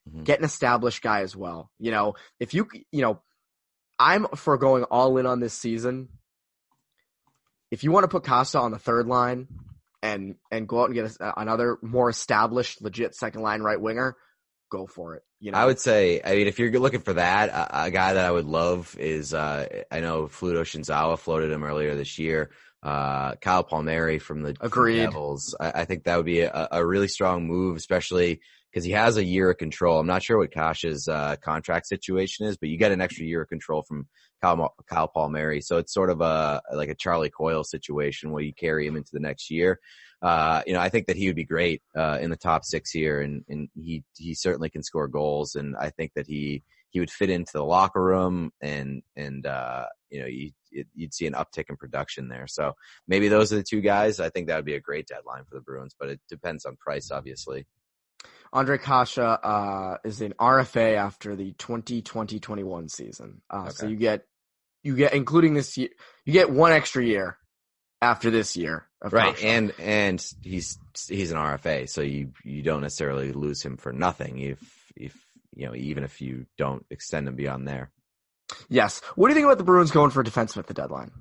[0.09, 0.25] Mm-hmm.
[0.25, 1.71] Get an established guy as well.
[1.79, 3.23] You know, if you, you know,
[3.99, 6.09] I'm for going all in on this season.
[7.71, 9.49] If you want to put Kase on the third line
[10.03, 14.17] and and go out and get a, another more established, legit second line right winger,
[14.71, 15.23] go for it.
[15.41, 18.15] You know, I would say, I mean, if you're looking for that, a, a guy
[18.15, 22.51] that I would love is, uh, I know Fluto Shinzawa floated him earlier this year.
[22.83, 25.05] Uh, Kyle Palmieri from the Agreed.
[25.05, 25.55] Devils.
[25.59, 29.16] I, I think that would be a, a really strong move, especially because he has
[29.16, 29.98] a year of control.
[29.98, 33.42] I'm not sure what Kase's uh, contract situation is, but you get an extra year
[33.42, 34.07] of control from
[34.42, 35.61] Kyle, Kyle Palmieri.
[35.61, 39.11] So it's sort of a like a Charlie Coyle situation where you carry him into
[39.12, 39.81] the next year.
[40.20, 42.90] Uh, you know, I think that he would be great uh, in the top six
[42.90, 47.00] here, and and he he certainly can score goals, and I think that he he
[47.00, 50.50] would fit into the locker room, and and uh, you know you
[50.94, 52.46] you'd see an uptick in production there.
[52.46, 52.72] So
[53.07, 54.20] maybe those are the two guys.
[54.20, 56.76] I think that would be a great deadline for the Bruins, but it depends on
[56.76, 57.66] price, obviously.
[58.55, 63.43] Ondrej Kase uh, is an RFA after the 2020-21 season.
[63.51, 64.25] Uh, So you get
[64.83, 65.91] you get including this year,
[66.25, 67.37] you get one extra year
[68.01, 68.87] after this year.
[69.01, 69.45] Of Right, Kase.
[69.45, 74.39] and and he's he's an RFA, so you you don't necessarily lose him for nothing
[74.41, 74.59] if
[74.97, 75.15] if
[75.55, 77.91] you know even if you don't extend him beyond there.
[78.69, 79.01] yes.
[79.15, 81.13] What do you think about the Bruins going for a defenseman at the deadline?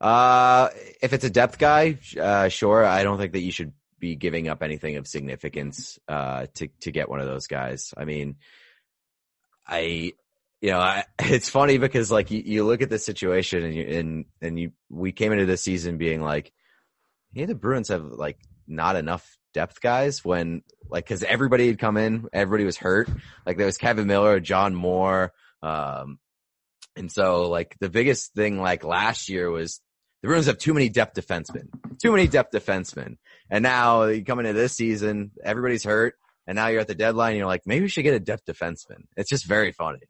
[0.00, 0.68] Uh,
[1.02, 2.84] if it's a depth guy, uh, sure.
[2.84, 6.90] I don't think that you should be giving up anything of significance uh to to
[6.90, 7.92] get one of those guys.
[7.96, 8.36] I mean,
[9.66, 10.12] I
[10.60, 13.84] you know, I, it's funny because like you, you look at the situation and you
[13.84, 16.52] and and you we came into this season being like,
[17.32, 21.96] yeah, the Bruins have like not enough depth guys when like because everybody had come
[21.96, 23.08] in, everybody was hurt.
[23.46, 25.32] Like there was Kevan Miller, John Moore,
[25.62, 26.18] um,
[26.96, 29.80] and so like the biggest thing like last year was
[30.22, 31.68] the Bruins have too many depth defensemen,
[32.02, 33.16] too many depth defensemen,
[33.50, 36.14] and now you come into this season, everybody's hurt.
[36.46, 37.32] And now you're at the deadline.
[37.32, 39.02] And you're like, maybe we should get a depth defenseman.
[39.18, 40.00] It's just very funny.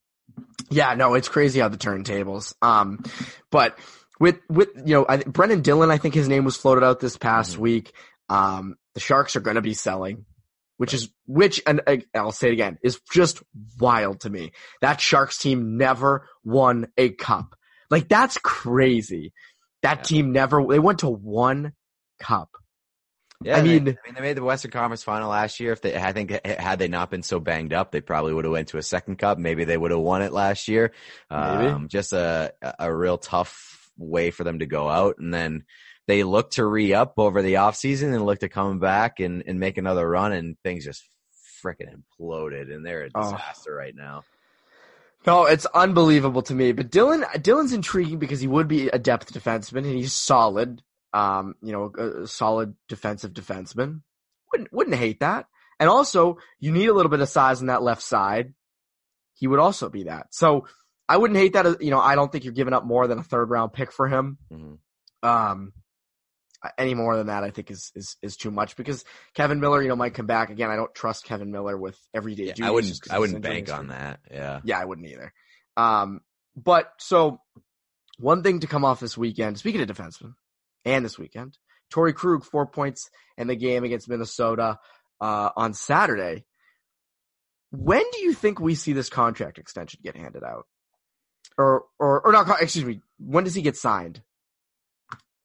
[0.70, 2.54] Yeah, no, it's crazy how the turntables.
[2.62, 3.02] Um,
[3.50, 3.76] but
[4.20, 7.16] with with you know, I, Brendan Dillon, I think his name was floated out this
[7.16, 7.58] past Mhm.
[7.58, 7.92] week.
[8.28, 10.26] Um, the Sharks are going to be selling,
[10.76, 11.80] which is which, and
[12.14, 13.42] I'll say it again, is just
[13.80, 14.52] wild to me.
[14.80, 17.56] That Sharks team never won a cup.
[17.90, 19.32] Like that's crazy.
[19.82, 20.02] That Yeah.
[20.02, 20.64] team never.
[20.68, 21.72] They went to one
[22.20, 22.50] cup.
[23.44, 25.72] Yeah, I they- mean- I mean, they made the Western Conference Final last year.
[25.72, 28.52] If they, I think, had they not been so banged up, they probably would have
[28.52, 29.38] went to a second cup.
[29.38, 30.92] Maybe they would have won it last year.
[31.30, 35.64] Um, just a a real tough way for them to go out, and then
[36.08, 39.44] they look to re up over the off season and look to come back and
[39.46, 41.04] and make another run, and things just
[41.64, 43.22] freaking imploded, and they're a Oh.
[43.22, 44.24] disaster right now.
[45.26, 46.72] No, it's unbelievable to me.
[46.72, 50.82] But Dillon, Dillon's intriguing because he would be a depth defenseman and he's solid.
[51.12, 54.02] Um, you know, a, a solid defensive defenseman.
[54.52, 55.46] Wouldn't wouldn't hate that.
[55.80, 58.54] And also, you need a little bit of size on that left side.
[59.34, 60.26] He would also be that.
[60.30, 60.66] So
[61.08, 61.80] I wouldn't hate that.
[61.82, 64.08] You know, I don't think you're giving up more than a third round pick for
[64.08, 64.38] him.
[64.52, 64.78] Mhm.
[65.22, 65.72] Um,
[66.76, 69.88] any more than that, I think is is is too much because Kevan Miller, you
[69.88, 70.70] know, might come back again.
[70.70, 72.66] I don't trust Kevan Miller with everyday Yeah.
[72.66, 72.98] I wouldn't.
[73.10, 74.20] I wouldn't bank on that.
[74.30, 74.60] Yeah.
[74.64, 75.32] Yeah, I wouldn't either.
[75.76, 76.20] Um,
[76.56, 77.40] but so
[78.18, 80.34] one thing to come off this weekend, speaking of defensemen,
[80.88, 81.56] and this weekend,
[81.92, 84.78] Torey Krug, four points in the game against Minnesota,
[85.20, 86.44] uh, on Saturday.
[87.70, 90.66] When do you think we see this contract extension get handed out?
[91.56, 94.22] Or, or, or not, excuse me, when does he get signed?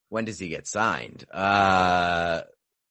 [0.09, 1.25] When does he get signed?
[1.33, 2.41] Uh,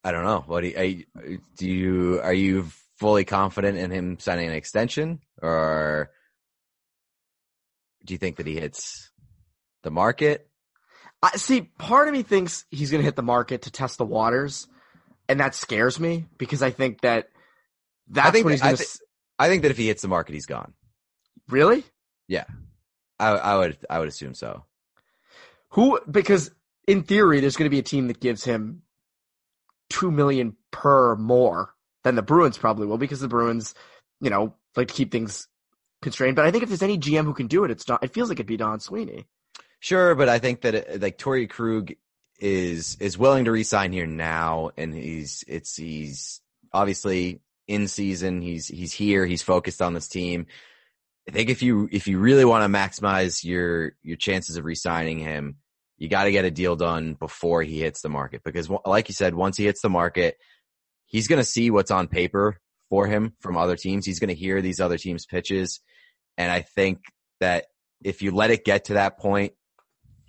[0.04, 0.42] I don't know.
[0.46, 2.66] What do you- do you are you
[2.98, 6.10] fully confident in him signing an extension, or
[8.04, 9.12] do you think that he hits
[9.84, 10.48] the market?
[11.22, 14.04] I see, part of me thinks he's going to hit the market to test the
[14.04, 14.66] waters,
[15.28, 17.28] and that scares me because I think that
[18.08, 18.86] that's think when he's going to,
[19.38, 20.74] I think that if he hits the market, he's gone.
[21.48, 21.84] really?
[22.28, 22.44] Yeah,
[23.20, 24.64] I, I would I would assume so.
[25.70, 26.00] Who?
[26.10, 26.50] Because
[26.88, 28.82] in theory, there's going to be a team that gives him
[29.90, 33.74] two million per more than the Bruins probably will, because the Bruins,
[34.20, 35.46] you know, like to keep things
[36.02, 36.34] constrained.
[36.34, 37.98] But I think if there's any GM who can do it, it's Don.
[38.02, 39.26] It feels like it'd be Don Sweeney.
[39.82, 41.92] Sure, but I think that it, like Torey Krug
[42.38, 46.40] is is willing to resign here now, and he's it's he's
[46.72, 48.42] obviously in season.
[48.42, 49.26] He's he's here.
[49.26, 50.46] He's focused on this team.
[51.28, 55.18] I think if you if you really want to maximize your your chances of resigning
[55.18, 55.56] him,
[55.98, 59.14] you got to get a deal done before he hits the market because, like you
[59.14, 60.36] said, once he hits the market,
[61.06, 64.06] he's going to see what's on paper for him from other teams.
[64.06, 65.80] He's going to hear these other teams' pitches,
[66.38, 67.00] and I think
[67.40, 67.64] that
[68.04, 69.54] if you let it get to that point,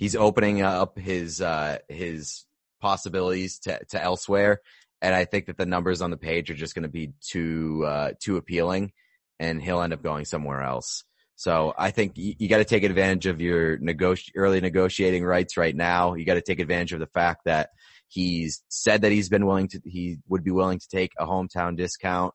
[0.04, 2.44] he's opening up his uh, his
[2.82, 4.60] possibilities to to elsewhere.
[5.02, 7.86] And I think that the numbers on the page are just going to be too
[7.88, 8.92] uh, too appealing,
[9.40, 11.06] and he'll end up going somewhere else.
[11.36, 15.56] So I think you, you got to take advantage of your negoti- early negotiating rights
[15.56, 16.16] right now.
[16.16, 17.70] You got to take advantage of the fact that
[18.08, 21.76] he's said that he's been willing to, he would be willing to take a hometown
[21.76, 22.34] discount.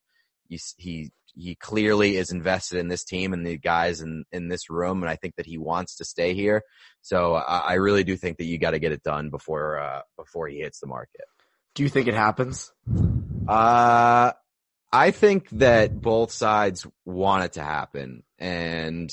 [0.49, 4.69] He, he, he clearly is invested in this team and the guys in, in this
[4.69, 5.03] room.
[5.03, 6.63] And I think that he wants to stay here.
[7.01, 10.01] So I, I really do think that you got to get it done before, uh,
[10.17, 11.25] before he hits the market.
[11.75, 12.73] Do you think it happens?
[13.47, 14.33] Uh,
[14.93, 19.11] I think that both sides want it to happen, and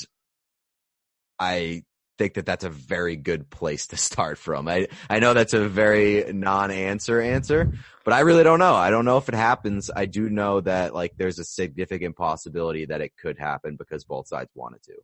[1.37, 1.83] I
[2.17, 4.67] think that that's a very good place to start from.
[4.67, 7.73] I I know that's a very non-answer answer,
[8.03, 8.75] but I really don't know.
[8.75, 9.89] I don't know if it happens.
[9.95, 14.27] I do know that like there's a significant possibility that it could happen because both
[14.27, 14.95] sides want it to.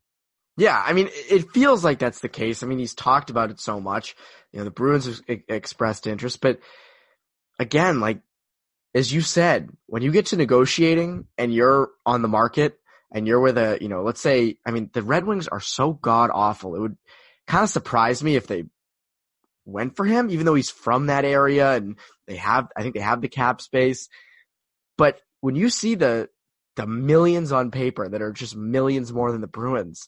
[0.58, 2.62] Yeah, I mean, it feels like that's the case.
[2.62, 4.16] I mean, he's talked about it so much.
[4.52, 6.60] You know, the Bruins have expressed interest, but
[7.58, 8.22] again, like
[8.94, 12.78] as you said, when you get to negotiating and you're on the market
[13.12, 15.94] and you're with a, you know, let's say, I mean, the Red Wings are so
[15.94, 16.76] god awful.
[16.76, 16.98] It would
[17.48, 18.64] kind of surprise me if they
[19.66, 21.98] went for him, even though he's from that area and
[22.28, 24.08] they have, I think they have the cap space.
[24.98, 26.30] But when you see the,
[26.78, 30.08] the millions on paper that are just millions more than the Bruins,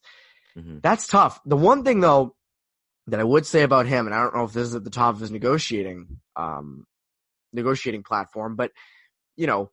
[0.58, 0.78] mm-hmm.
[0.82, 1.42] that's tough.
[1.46, 2.36] The one thing though
[3.08, 4.90] that I would say about him, and I don't know if this is at the
[4.90, 6.86] top of his negotiating, um,
[7.52, 8.72] negotiating platform, but
[9.36, 9.72] you know,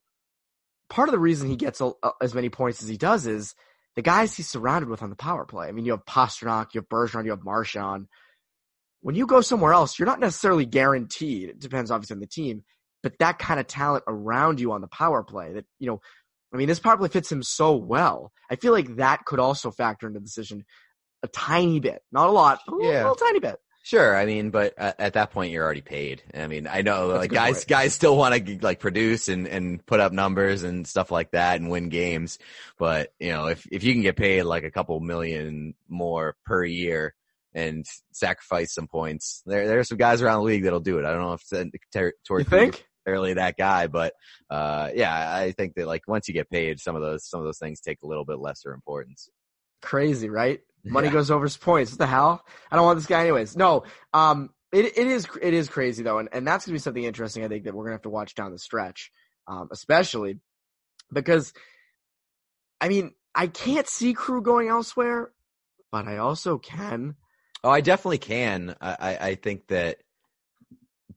[0.91, 3.55] part of the reason he gets a, a, as many points as he does is
[3.95, 5.67] the guys he's surrounded with on the power play.
[5.67, 8.07] I mean, you have Pastrnak, you have Bergeron, you have Marchand.
[8.99, 11.49] When you go somewhere else, you're not necessarily guaranteed.
[11.49, 12.63] It depends obviously on the team,
[13.01, 16.01] but that kind of talent around you on the power play that, you know,
[16.53, 18.33] I mean, this power play fits him so well.
[18.49, 20.65] I feel like that could also factor into the decision
[21.23, 22.99] a tiny bit, not a lot, a little, yeah.
[22.99, 23.57] little tiny bit.
[23.83, 26.21] Sure, I mean, but at that point you're already paid.
[26.35, 29.83] I mean, I know That's like guys, guys still want to like produce and and
[29.85, 32.37] put up numbers and stuff like that and win games,
[32.77, 36.63] but you know, if if you can get paid like a couple million more per
[36.63, 37.15] year
[37.55, 41.05] and sacrifice some points, there there are some guys around the league that'll do it.
[41.05, 44.13] I don't know if ter- you think necessarily that guy, but
[44.49, 47.45] uh, yeah, I think that like once you get paid, some of those some of
[47.45, 49.29] those things take a little bit lesser importance.
[49.81, 50.61] Crazy, right?
[50.83, 51.13] Money yeah.
[51.13, 51.91] goes over his points.
[51.91, 52.45] What the hell?
[52.71, 53.55] I don't want this guy anyways.
[53.55, 57.03] No, um, it it is it is crazy though, and and that's gonna be something
[57.03, 57.43] interesting.
[57.43, 59.11] I think that we're gonna have to watch down the stretch,
[59.47, 60.39] um, especially
[61.11, 61.53] because,
[62.79, 65.31] I mean, I can't see crew going elsewhere,
[65.91, 67.15] but I also can.
[67.63, 68.75] Oh, I definitely can.
[68.81, 69.97] I I think that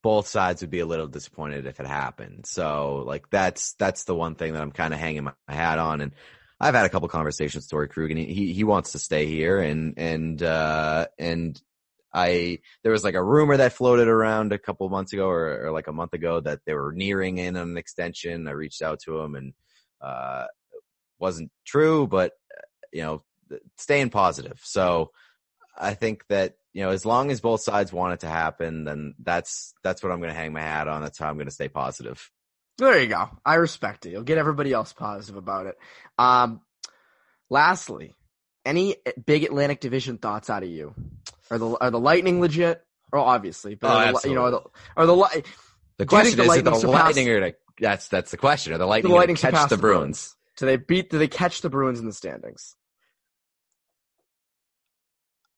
[0.03, 2.45] both sides would be a little disappointed if it happened.
[2.45, 6.03] So like that's that's the one thing that I'm kind of hanging my hat on,
[6.03, 6.13] and
[6.61, 9.61] I've had a couple conversations with Torey Krug and he, he wants to stay here
[9.61, 11.61] and, and, uh, and
[12.13, 15.73] I, there was like a rumor that floated around a couple months ago or, or
[15.73, 18.47] like a month ago that they were nearing in an extension.
[18.47, 19.53] I reached out to him and,
[20.01, 20.45] uh,
[21.19, 22.33] wasn't true, but
[22.93, 23.23] you know,
[23.77, 24.61] staying positive.
[24.63, 25.11] So
[25.77, 29.15] I think that, you know, as long as both sides want it to happen, then
[29.21, 31.03] that's, that's what I'm going to hang my hat on.
[31.03, 32.31] That's how I'm going to stay positive.
[32.79, 33.31] There you go.
[33.45, 34.11] I respect it.
[34.11, 35.79] You'll get everybody else positive about it.
[36.19, 36.61] Um,
[37.49, 38.15] lastly,
[38.65, 40.95] any big Atlantic Division thoughts out of you?
[41.51, 42.85] Are the are the Lightning legit?
[43.13, 44.61] Or oh, obviously, but oh, are the, you know, are the,
[44.97, 45.45] are the
[45.99, 48.73] the question is, the Lightning, the Lightning are to, that's that's the question.
[48.73, 50.35] Are the Lightning, the Lightning catch the Bruins?
[50.35, 50.37] Bruins?
[50.57, 51.11] Do they beat?
[51.11, 52.75] Do they catch the Bruins in the standings?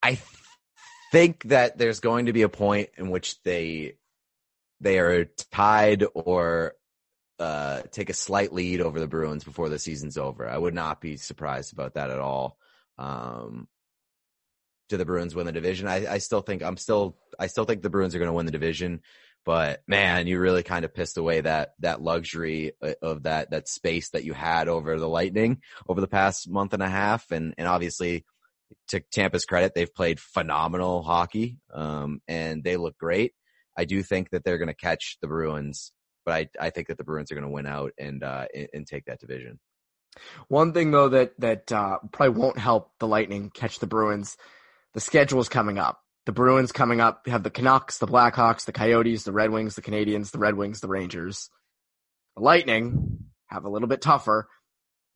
[0.03, 0.19] I
[1.13, 3.95] think that there's going to be a point in which they
[4.81, 6.75] they are tied or
[7.39, 10.49] uh, take a slight lead over the Bruins before the season's over.
[10.49, 12.59] I would not be surprised about that at all.
[12.99, 13.69] Um,
[14.89, 15.89] do the Bruins win the division?
[15.89, 18.47] I, I still think I'm still I still think the Bruins are going to win
[18.47, 19.01] the division,
[19.45, 23.69] but man, you really kind of pissed away that that luxury uh, of that that
[23.69, 27.55] space that you had over the Lightning over the past month and a half, and
[27.59, 28.25] and obviously
[28.89, 33.33] to Tampa's credit, they've played phenomenal hockey, um, and they look great.
[33.77, 35.93] I do think that they're going to catch the Bruins
[36.27, 38.69] but I I think that the Bruins are going to win out and uh and,
[38.75, 39.59] and, take that division.
[40.49, 44.37] One thing though that that uh, probably won't help the Lightning catch the Bruins,
[44.93, 46.01] the schedule is coming up.
[46.27, 49.83] The Bruins coming up have the Canucks, the Blackhawks, the Coyotes, the Red Wings, the
[49.83, 51.49] Canadiens, the Red Wings, the Rangers.
[52.37, 54.49] The Lightning have a little bit tougher.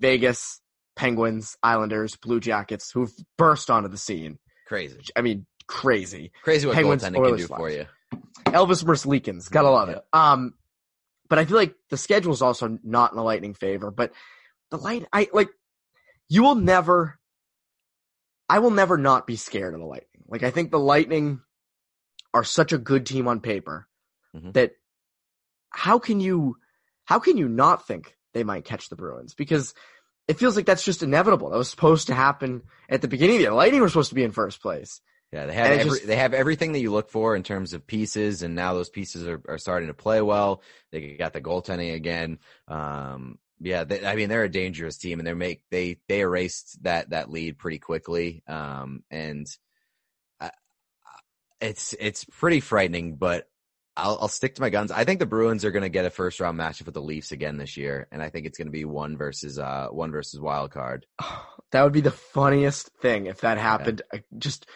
[0.01, 0.61] Vegas,
[0.97, 4.39] Penguins, Islanders, Blue Jackets, who've burst onto the scene.
[4.69, 5.01] Crazy.
[5.17, 6.31] I mean, crazy.
[6.45, 7.87] Crazy what Penguins, goaltending Oilers can do for you.
[8.47, 9.97] Elvis Merzlikins, gotta love yeah.
[9.97, 10.05] it.
[10.13, 10.55] Um,
[11.31, 13.91] but I feel like the schedule is also not in the Lightning favor.
[13.91, 14.13] But
[14.71, 15.49] the light, I like,
[16.29, 17.19] you will never,
[18.49, 20.25] I will never not be scared of the Lightning.
[20.29, 21.41] Like I think the Lightning
[22.35, 23.87] are such a good team on paper
[24.37, 24.51] mm-hmm.
[24.53, 24.73] that
[25.71, 26.57] how can you,
[27.05, 29.35] how can you not think they might catch the Bruins?
[29.35, 29.73] Because
[30.27, 31.51] it feels like that's just inevitable.
[31.51, 33.51] That was supposed to happen at the beginning of the year.
[33.51, 35.01] The Lightning were supposed to be in first place.
[35.33, 37.87] Yeah, they have every, just, they have everything that you look for in terms of
[37.87, 40.63] pieces, and now those pieces are, are starting to play well.
[40.91, 42.39] They got the goaltending again.
[42.67, 46.83] Um, yeah, they, I mean they're a dangerous team, and they make they they erased
[46.83, 48.43] that that lead pretty quickly.
[48.49, 49.47] Um, and
[50.41, 50.51] I,
[51.61, 53.47] it's it's pretty frightening, but
[53.97, 54.91] I'll, I'll stick to my guns.
[54.91, 57.33] I think the Bruins are going to get a first round matchup with the Leafs
[57.33, 60.41] again this year, and I think it's going to be one versus uh one versus
[60.41, 61.07] wild card.
[61.73, 64.03] That would be the funniest thing if that happened.
[64.13, 64.19] Yeah.
[64.37, 64.67] Just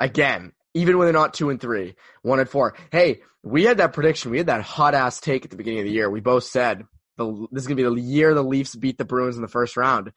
[0.00, 2.74] again, even when they're not two and three, one and four.
[2.90, 4.30] Hey, we had that prediction.
[4.30, 6.10] We had that hot ass take at the beginning of the year.
[6.10, 6.84] We both said
[7.16, 9.48] the, this is going to be the year the Leafs beat the Bruins in the
[9.48, 10.12] first round.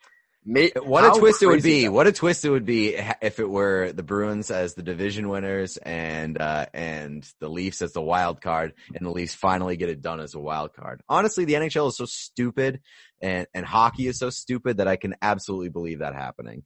[0.50, 1.84] May, What a twist it would be!
[1.84, 5.28] that- What a twist it would be if it were the Bruins as the division
[5.28, 9.90] winners and uh, and the Leafs as the wild card, and the Leafs finally get
[9.90, 11.02] it done as a wild card.
[11.10, 12.80] Honestly, the NHL is so stupid,
[13.22, 16.64] and and hockey is so stupid that I can absolutely believe that happening.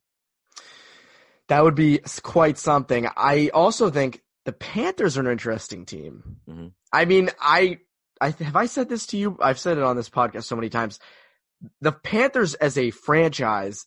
[1.51, 3.09] That would be quite something.
[3.17, 6.37] I also think the Panthers are an interesting team.
[6.47, 6.71] Mhm.
[6.93, 7.79] I mean, I,
[8.21, 9.37] I have I said this to you.
[9.41, 10.97] I've said it on this podcast so many times.
[11.81, 13.85] The Panthers as a franchise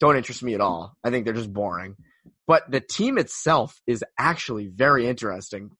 [0.00, 0.94] don't interest me at all.
[1.04, 1.96] I think they're just boring.
[2.46, 5.72] But the team itself is actually very interesting.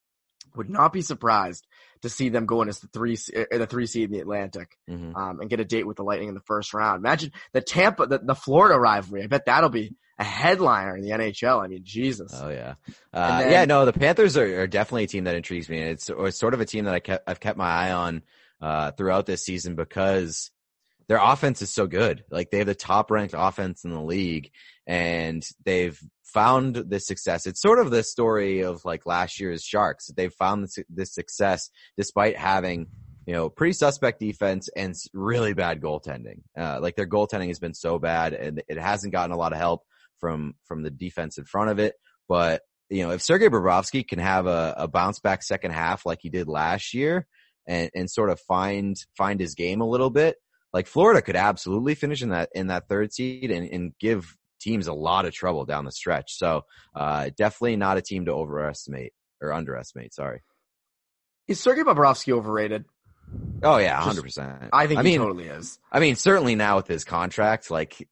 [0.55, 1.67] Would not be surprised
[2.03, 4.77] to see them go in as the three, uh, the three seed in the Atlantic
[4.91, 5.17] Mhm.
[5.17, 6.99] um, and get a date with the Lightning in the first round.
[7.01, 9.23] Imagine the Tampa, the, the Florida rivalry.
[9.23, 11.65] I bet that'll be a headliner in the NHL.
[11.65, 12.33] I mean, Jesus.
[12.35, 12.75] Oh yeah,
[13.15, 13.65] uh, then- yeah.
[13.65, 15.79] No, the Panthers are, are definitely a team that intrigues me.
[15.81, 18.23] It's, it's sort of a team that I kept I've kept my eye on
[18.61, 20.51] uh, throughout this season because
[21.09, 22.25] their offense is so good.
[22.31, 24.51] Like they have the top ranked offense in the league,
[24.87, 27.47] and they've found this success.
[27.47, 30.11] It's sort of the story of like last year's Sharks.
[30.17, 32.89] They've found this, this success despite having
[33.27, 36.43] you know, pretty suspect defense and really bad goaltending.
[36.59, 39.59] Uh, like their goaltending has been so bad and it hasn't gotten a lot of
[39.59, 39.83] help
[40.19, 41.95] from, from the defense in front of it.
[42.29, 46.19] But, you know, if Sergei Bobrovsky can have a, a bounce back second half like
[46.21, 47.27] he did last year
[47.67, 50.37] and, and sort of find, find his game a little bit,
[50.73, 54.87] like Florida could absolutely finish in that, in that third seed and, and give teams
[54.87, 56.37] a lot of trouble down the stretch.
[56.37, 56.63] So,
[56.95, 60.15] uh, definitely not a team to overestimate or underestimate.
[60.15, 60.41] Sorry.
[61.49, 62.85] Is Sergei Bobrovsky overrated?
[63.63, 64.71] Oh yeah, hundred percent.
[64.73, 65.79] I think I he mean, totally is.
[65.91, 68.09] I mean, certainly now with his contract, like,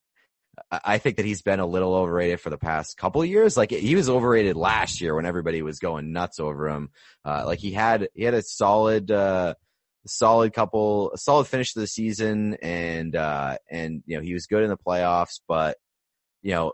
[0.71, 3.57] I I think that he's been a little overrated for the past couple of years.
[3.57, 6.91] Like, he was overrated last year when everybody was going nuts over him.
[7.25, 9.55] Uh, like he had, he had a solid, uh,
[10.07, 14.47] solid couple, a solid finish to the season and, uh, and, you know, he was
[14.47, 15.77] good in the playoffs, but,
[16.43, 16.73] you know,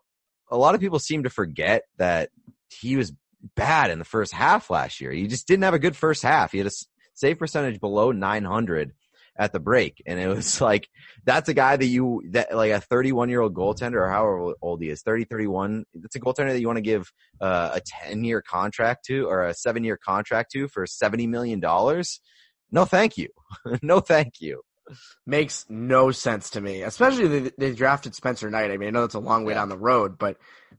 [0.51, 2.31] a lot of people seem to forget that
[2.69, 3.13] he was
[3.55, 5.11] bad in the first half last year.
[5.11, 6.53] He just didn't have a good first half.
[6.53, 6.73] He had a
[7.15, 8.93] save percentage below 900
[9.39, 10.03] at the break.
[10.07, 10.89] And it was like,
[11.25, 14.83] that's a guy that you, that like a 31 year old goaltender or however old
[14.83, 15.85] he is, 30, 31.
[15.95, 19.47] That's a goaltender that you want to give uh, a 10 year contract to or
[19.47, 21.61] a seven year contract to for $70 million.
[22.71, 23.29] No, thank you.
[23.83, 24.63] no, thank you.
[25.27, 28.71] Makes no sense to me, especially they, they drafted Spencer Knight.
[28.71, 29.61] I mean, I know that's a long way Yeah.
[29.61, 30.37] down the road, but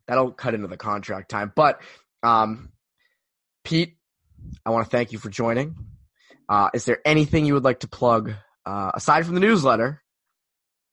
[0.08, 1.52] that'll cut into the contract time.
[1.56, 1.82] But,
[2.24, 2.70] um,
[3.66, 3.98] Pete,
[4.66, 5.76] I want to thank you for joining.
[6.48, 8.32] Uh, is there anything you would like to plug,
[8.66, 10.02] uh, aside from the newsletter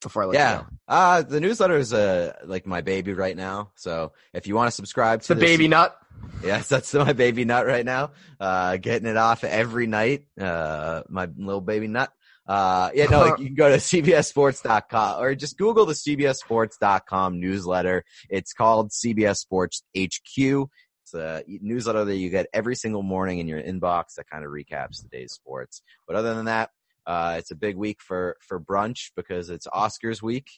[0.04, 0.58] before I let you Yeah.
[0.60, 0.66] go?
[0.86, 3.72] Uh, the newsletter is, uh, like my baby right now.
[3.74, 5.96] So if you want to subscribe to the this- baby nut.
[6.42, 8.12] Yes, that's my baby nut right now.
[8.38, 10.26] Uh, getting it off every night.
[10.40, 12.12] Uh, my little baby nut.
[12.46, 18.04] Uh, yeah, no, like, you can go to cbssports.com or just Google the cbssports.com newsletter.
[18.28, 20.38] It's called CBS Sports HQ.
[21.02, 24.50] It's a newsletter that you get every single morning in your inbox that kind of
[24.50, 25.82] recaps the day's sports.
[26.06, 26.70] But other than that,
[27.06, 30.50] uh, it's a big week for, for brunch because it's Oscars week.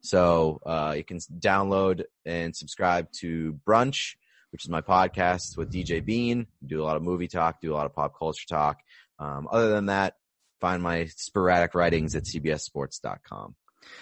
[0.00, 4.16] So, uh, you can download and subscribe to brunch
[4.54, 6.46] which is my podcast with DJ Bean.
[6.64, 8.78] Do a lot of movie talk, do a lot of pop culture talk.
[9.18, 10.14] Um, other than that,
[10.60, 13.56] find my sporadic writings at cbssports.com.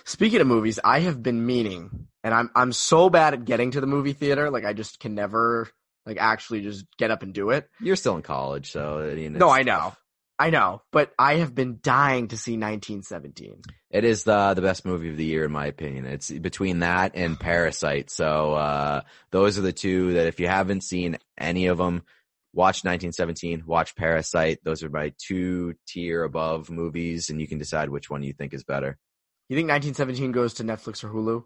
[0.04, 3.80] Speaking of movies, I have been meaning, and I'm I'm so bad at getting to
[3.80, 4.50] the movie theater.
[4.50, 5.70] Like I just can never
[6.04, 7.66] like actually just get up and do it.
[7.80, 9.94] You're still in college, so I mean, No, I know.
[10.38, 13.62] I know, but I have been dying to see 1917.
[13.90, 16.06] It is the the best movie of the year in my opinion.
[16.06, 18.10] It's between that and Parasite.
[18.10, 22.02] So uh, those are the two that if you haven't seen any of them,
[22.52, 24.60] watch 1917, watch Parasite.
[24.64, 28.54] Those are my two tier above movies, and you can decide which one you think
[28.54, 28.98] is better.
[29.48, 31.44] You think 1917 goes to Netflix or Hulu?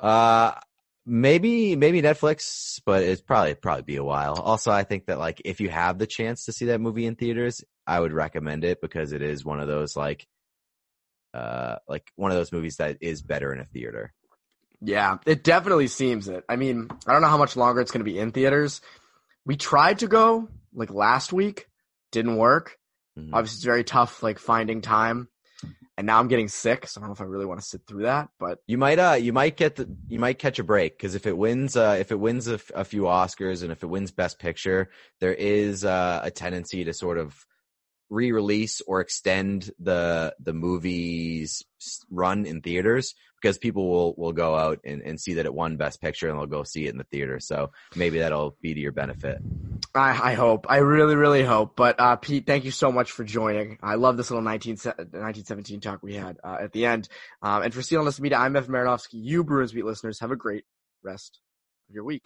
[0.00, 0.58] Uh,
[1.06, 4.34] maybe maybe Netflix, but it's probably probably be a while.
[4.34, 7.16] Also, I think that like if you have the chance to see that movie in
[7.16, 10.26] theaters, I would recommend it because it is one of those like
[11.32, 14.12] uh like one of those movies that is better in a theater.
[14.80, 16.44] Yeah, it definitely seems it.
[16.48, 18.80] I mean, I don't know how much longer it's going to be in theaters.
[19.46, 21.68] We tried to go like last week,
[22.12, 22.78] didn't work.
[23.18, 23.30] Mhm.
[23.32, 25.28] Obviously, it's very tough like finding time.
[25.96, 27.82] And now I'm getting sick, so I don't know if I really want to sit
[27.86, 28.28] through that.
[28.40, 31.26] But You might uh you might get the you might catch a break because if
[31.26, 34.10] it wins uh if it wins a, f- a few Oscars and if it wins
[34.10, 34.90] Best Picture,
[35.20, 37.46] there is uh, a tendency to sort of
[38.14, 41.64] re-release or extend the the movie's
[42.10, 45.76] run in theaters because people will will go out and, and see that it won
[45.76, 47.38] Best Picture and they'll go see it in the theater.
[47.40, 49.38] So maybe that'll be to your benefit.
[49.94, 50.64] I, I hope.
[50.70, 51.76] I really, really hope.
[51.76, 53.78] But uh, Pete, thank you so much for joining.
[53.82, 57.08] I love this little 19, 1917 talk we had uh, at the end.
[57.42, 59.14] Um, and for CLNS Media, I'm Evan Marinofsky.
[59.22, 60.64] You Bruins Beat listeners, have a great
[61.02, 61.38] rest
[61.90, 62.22] of your week.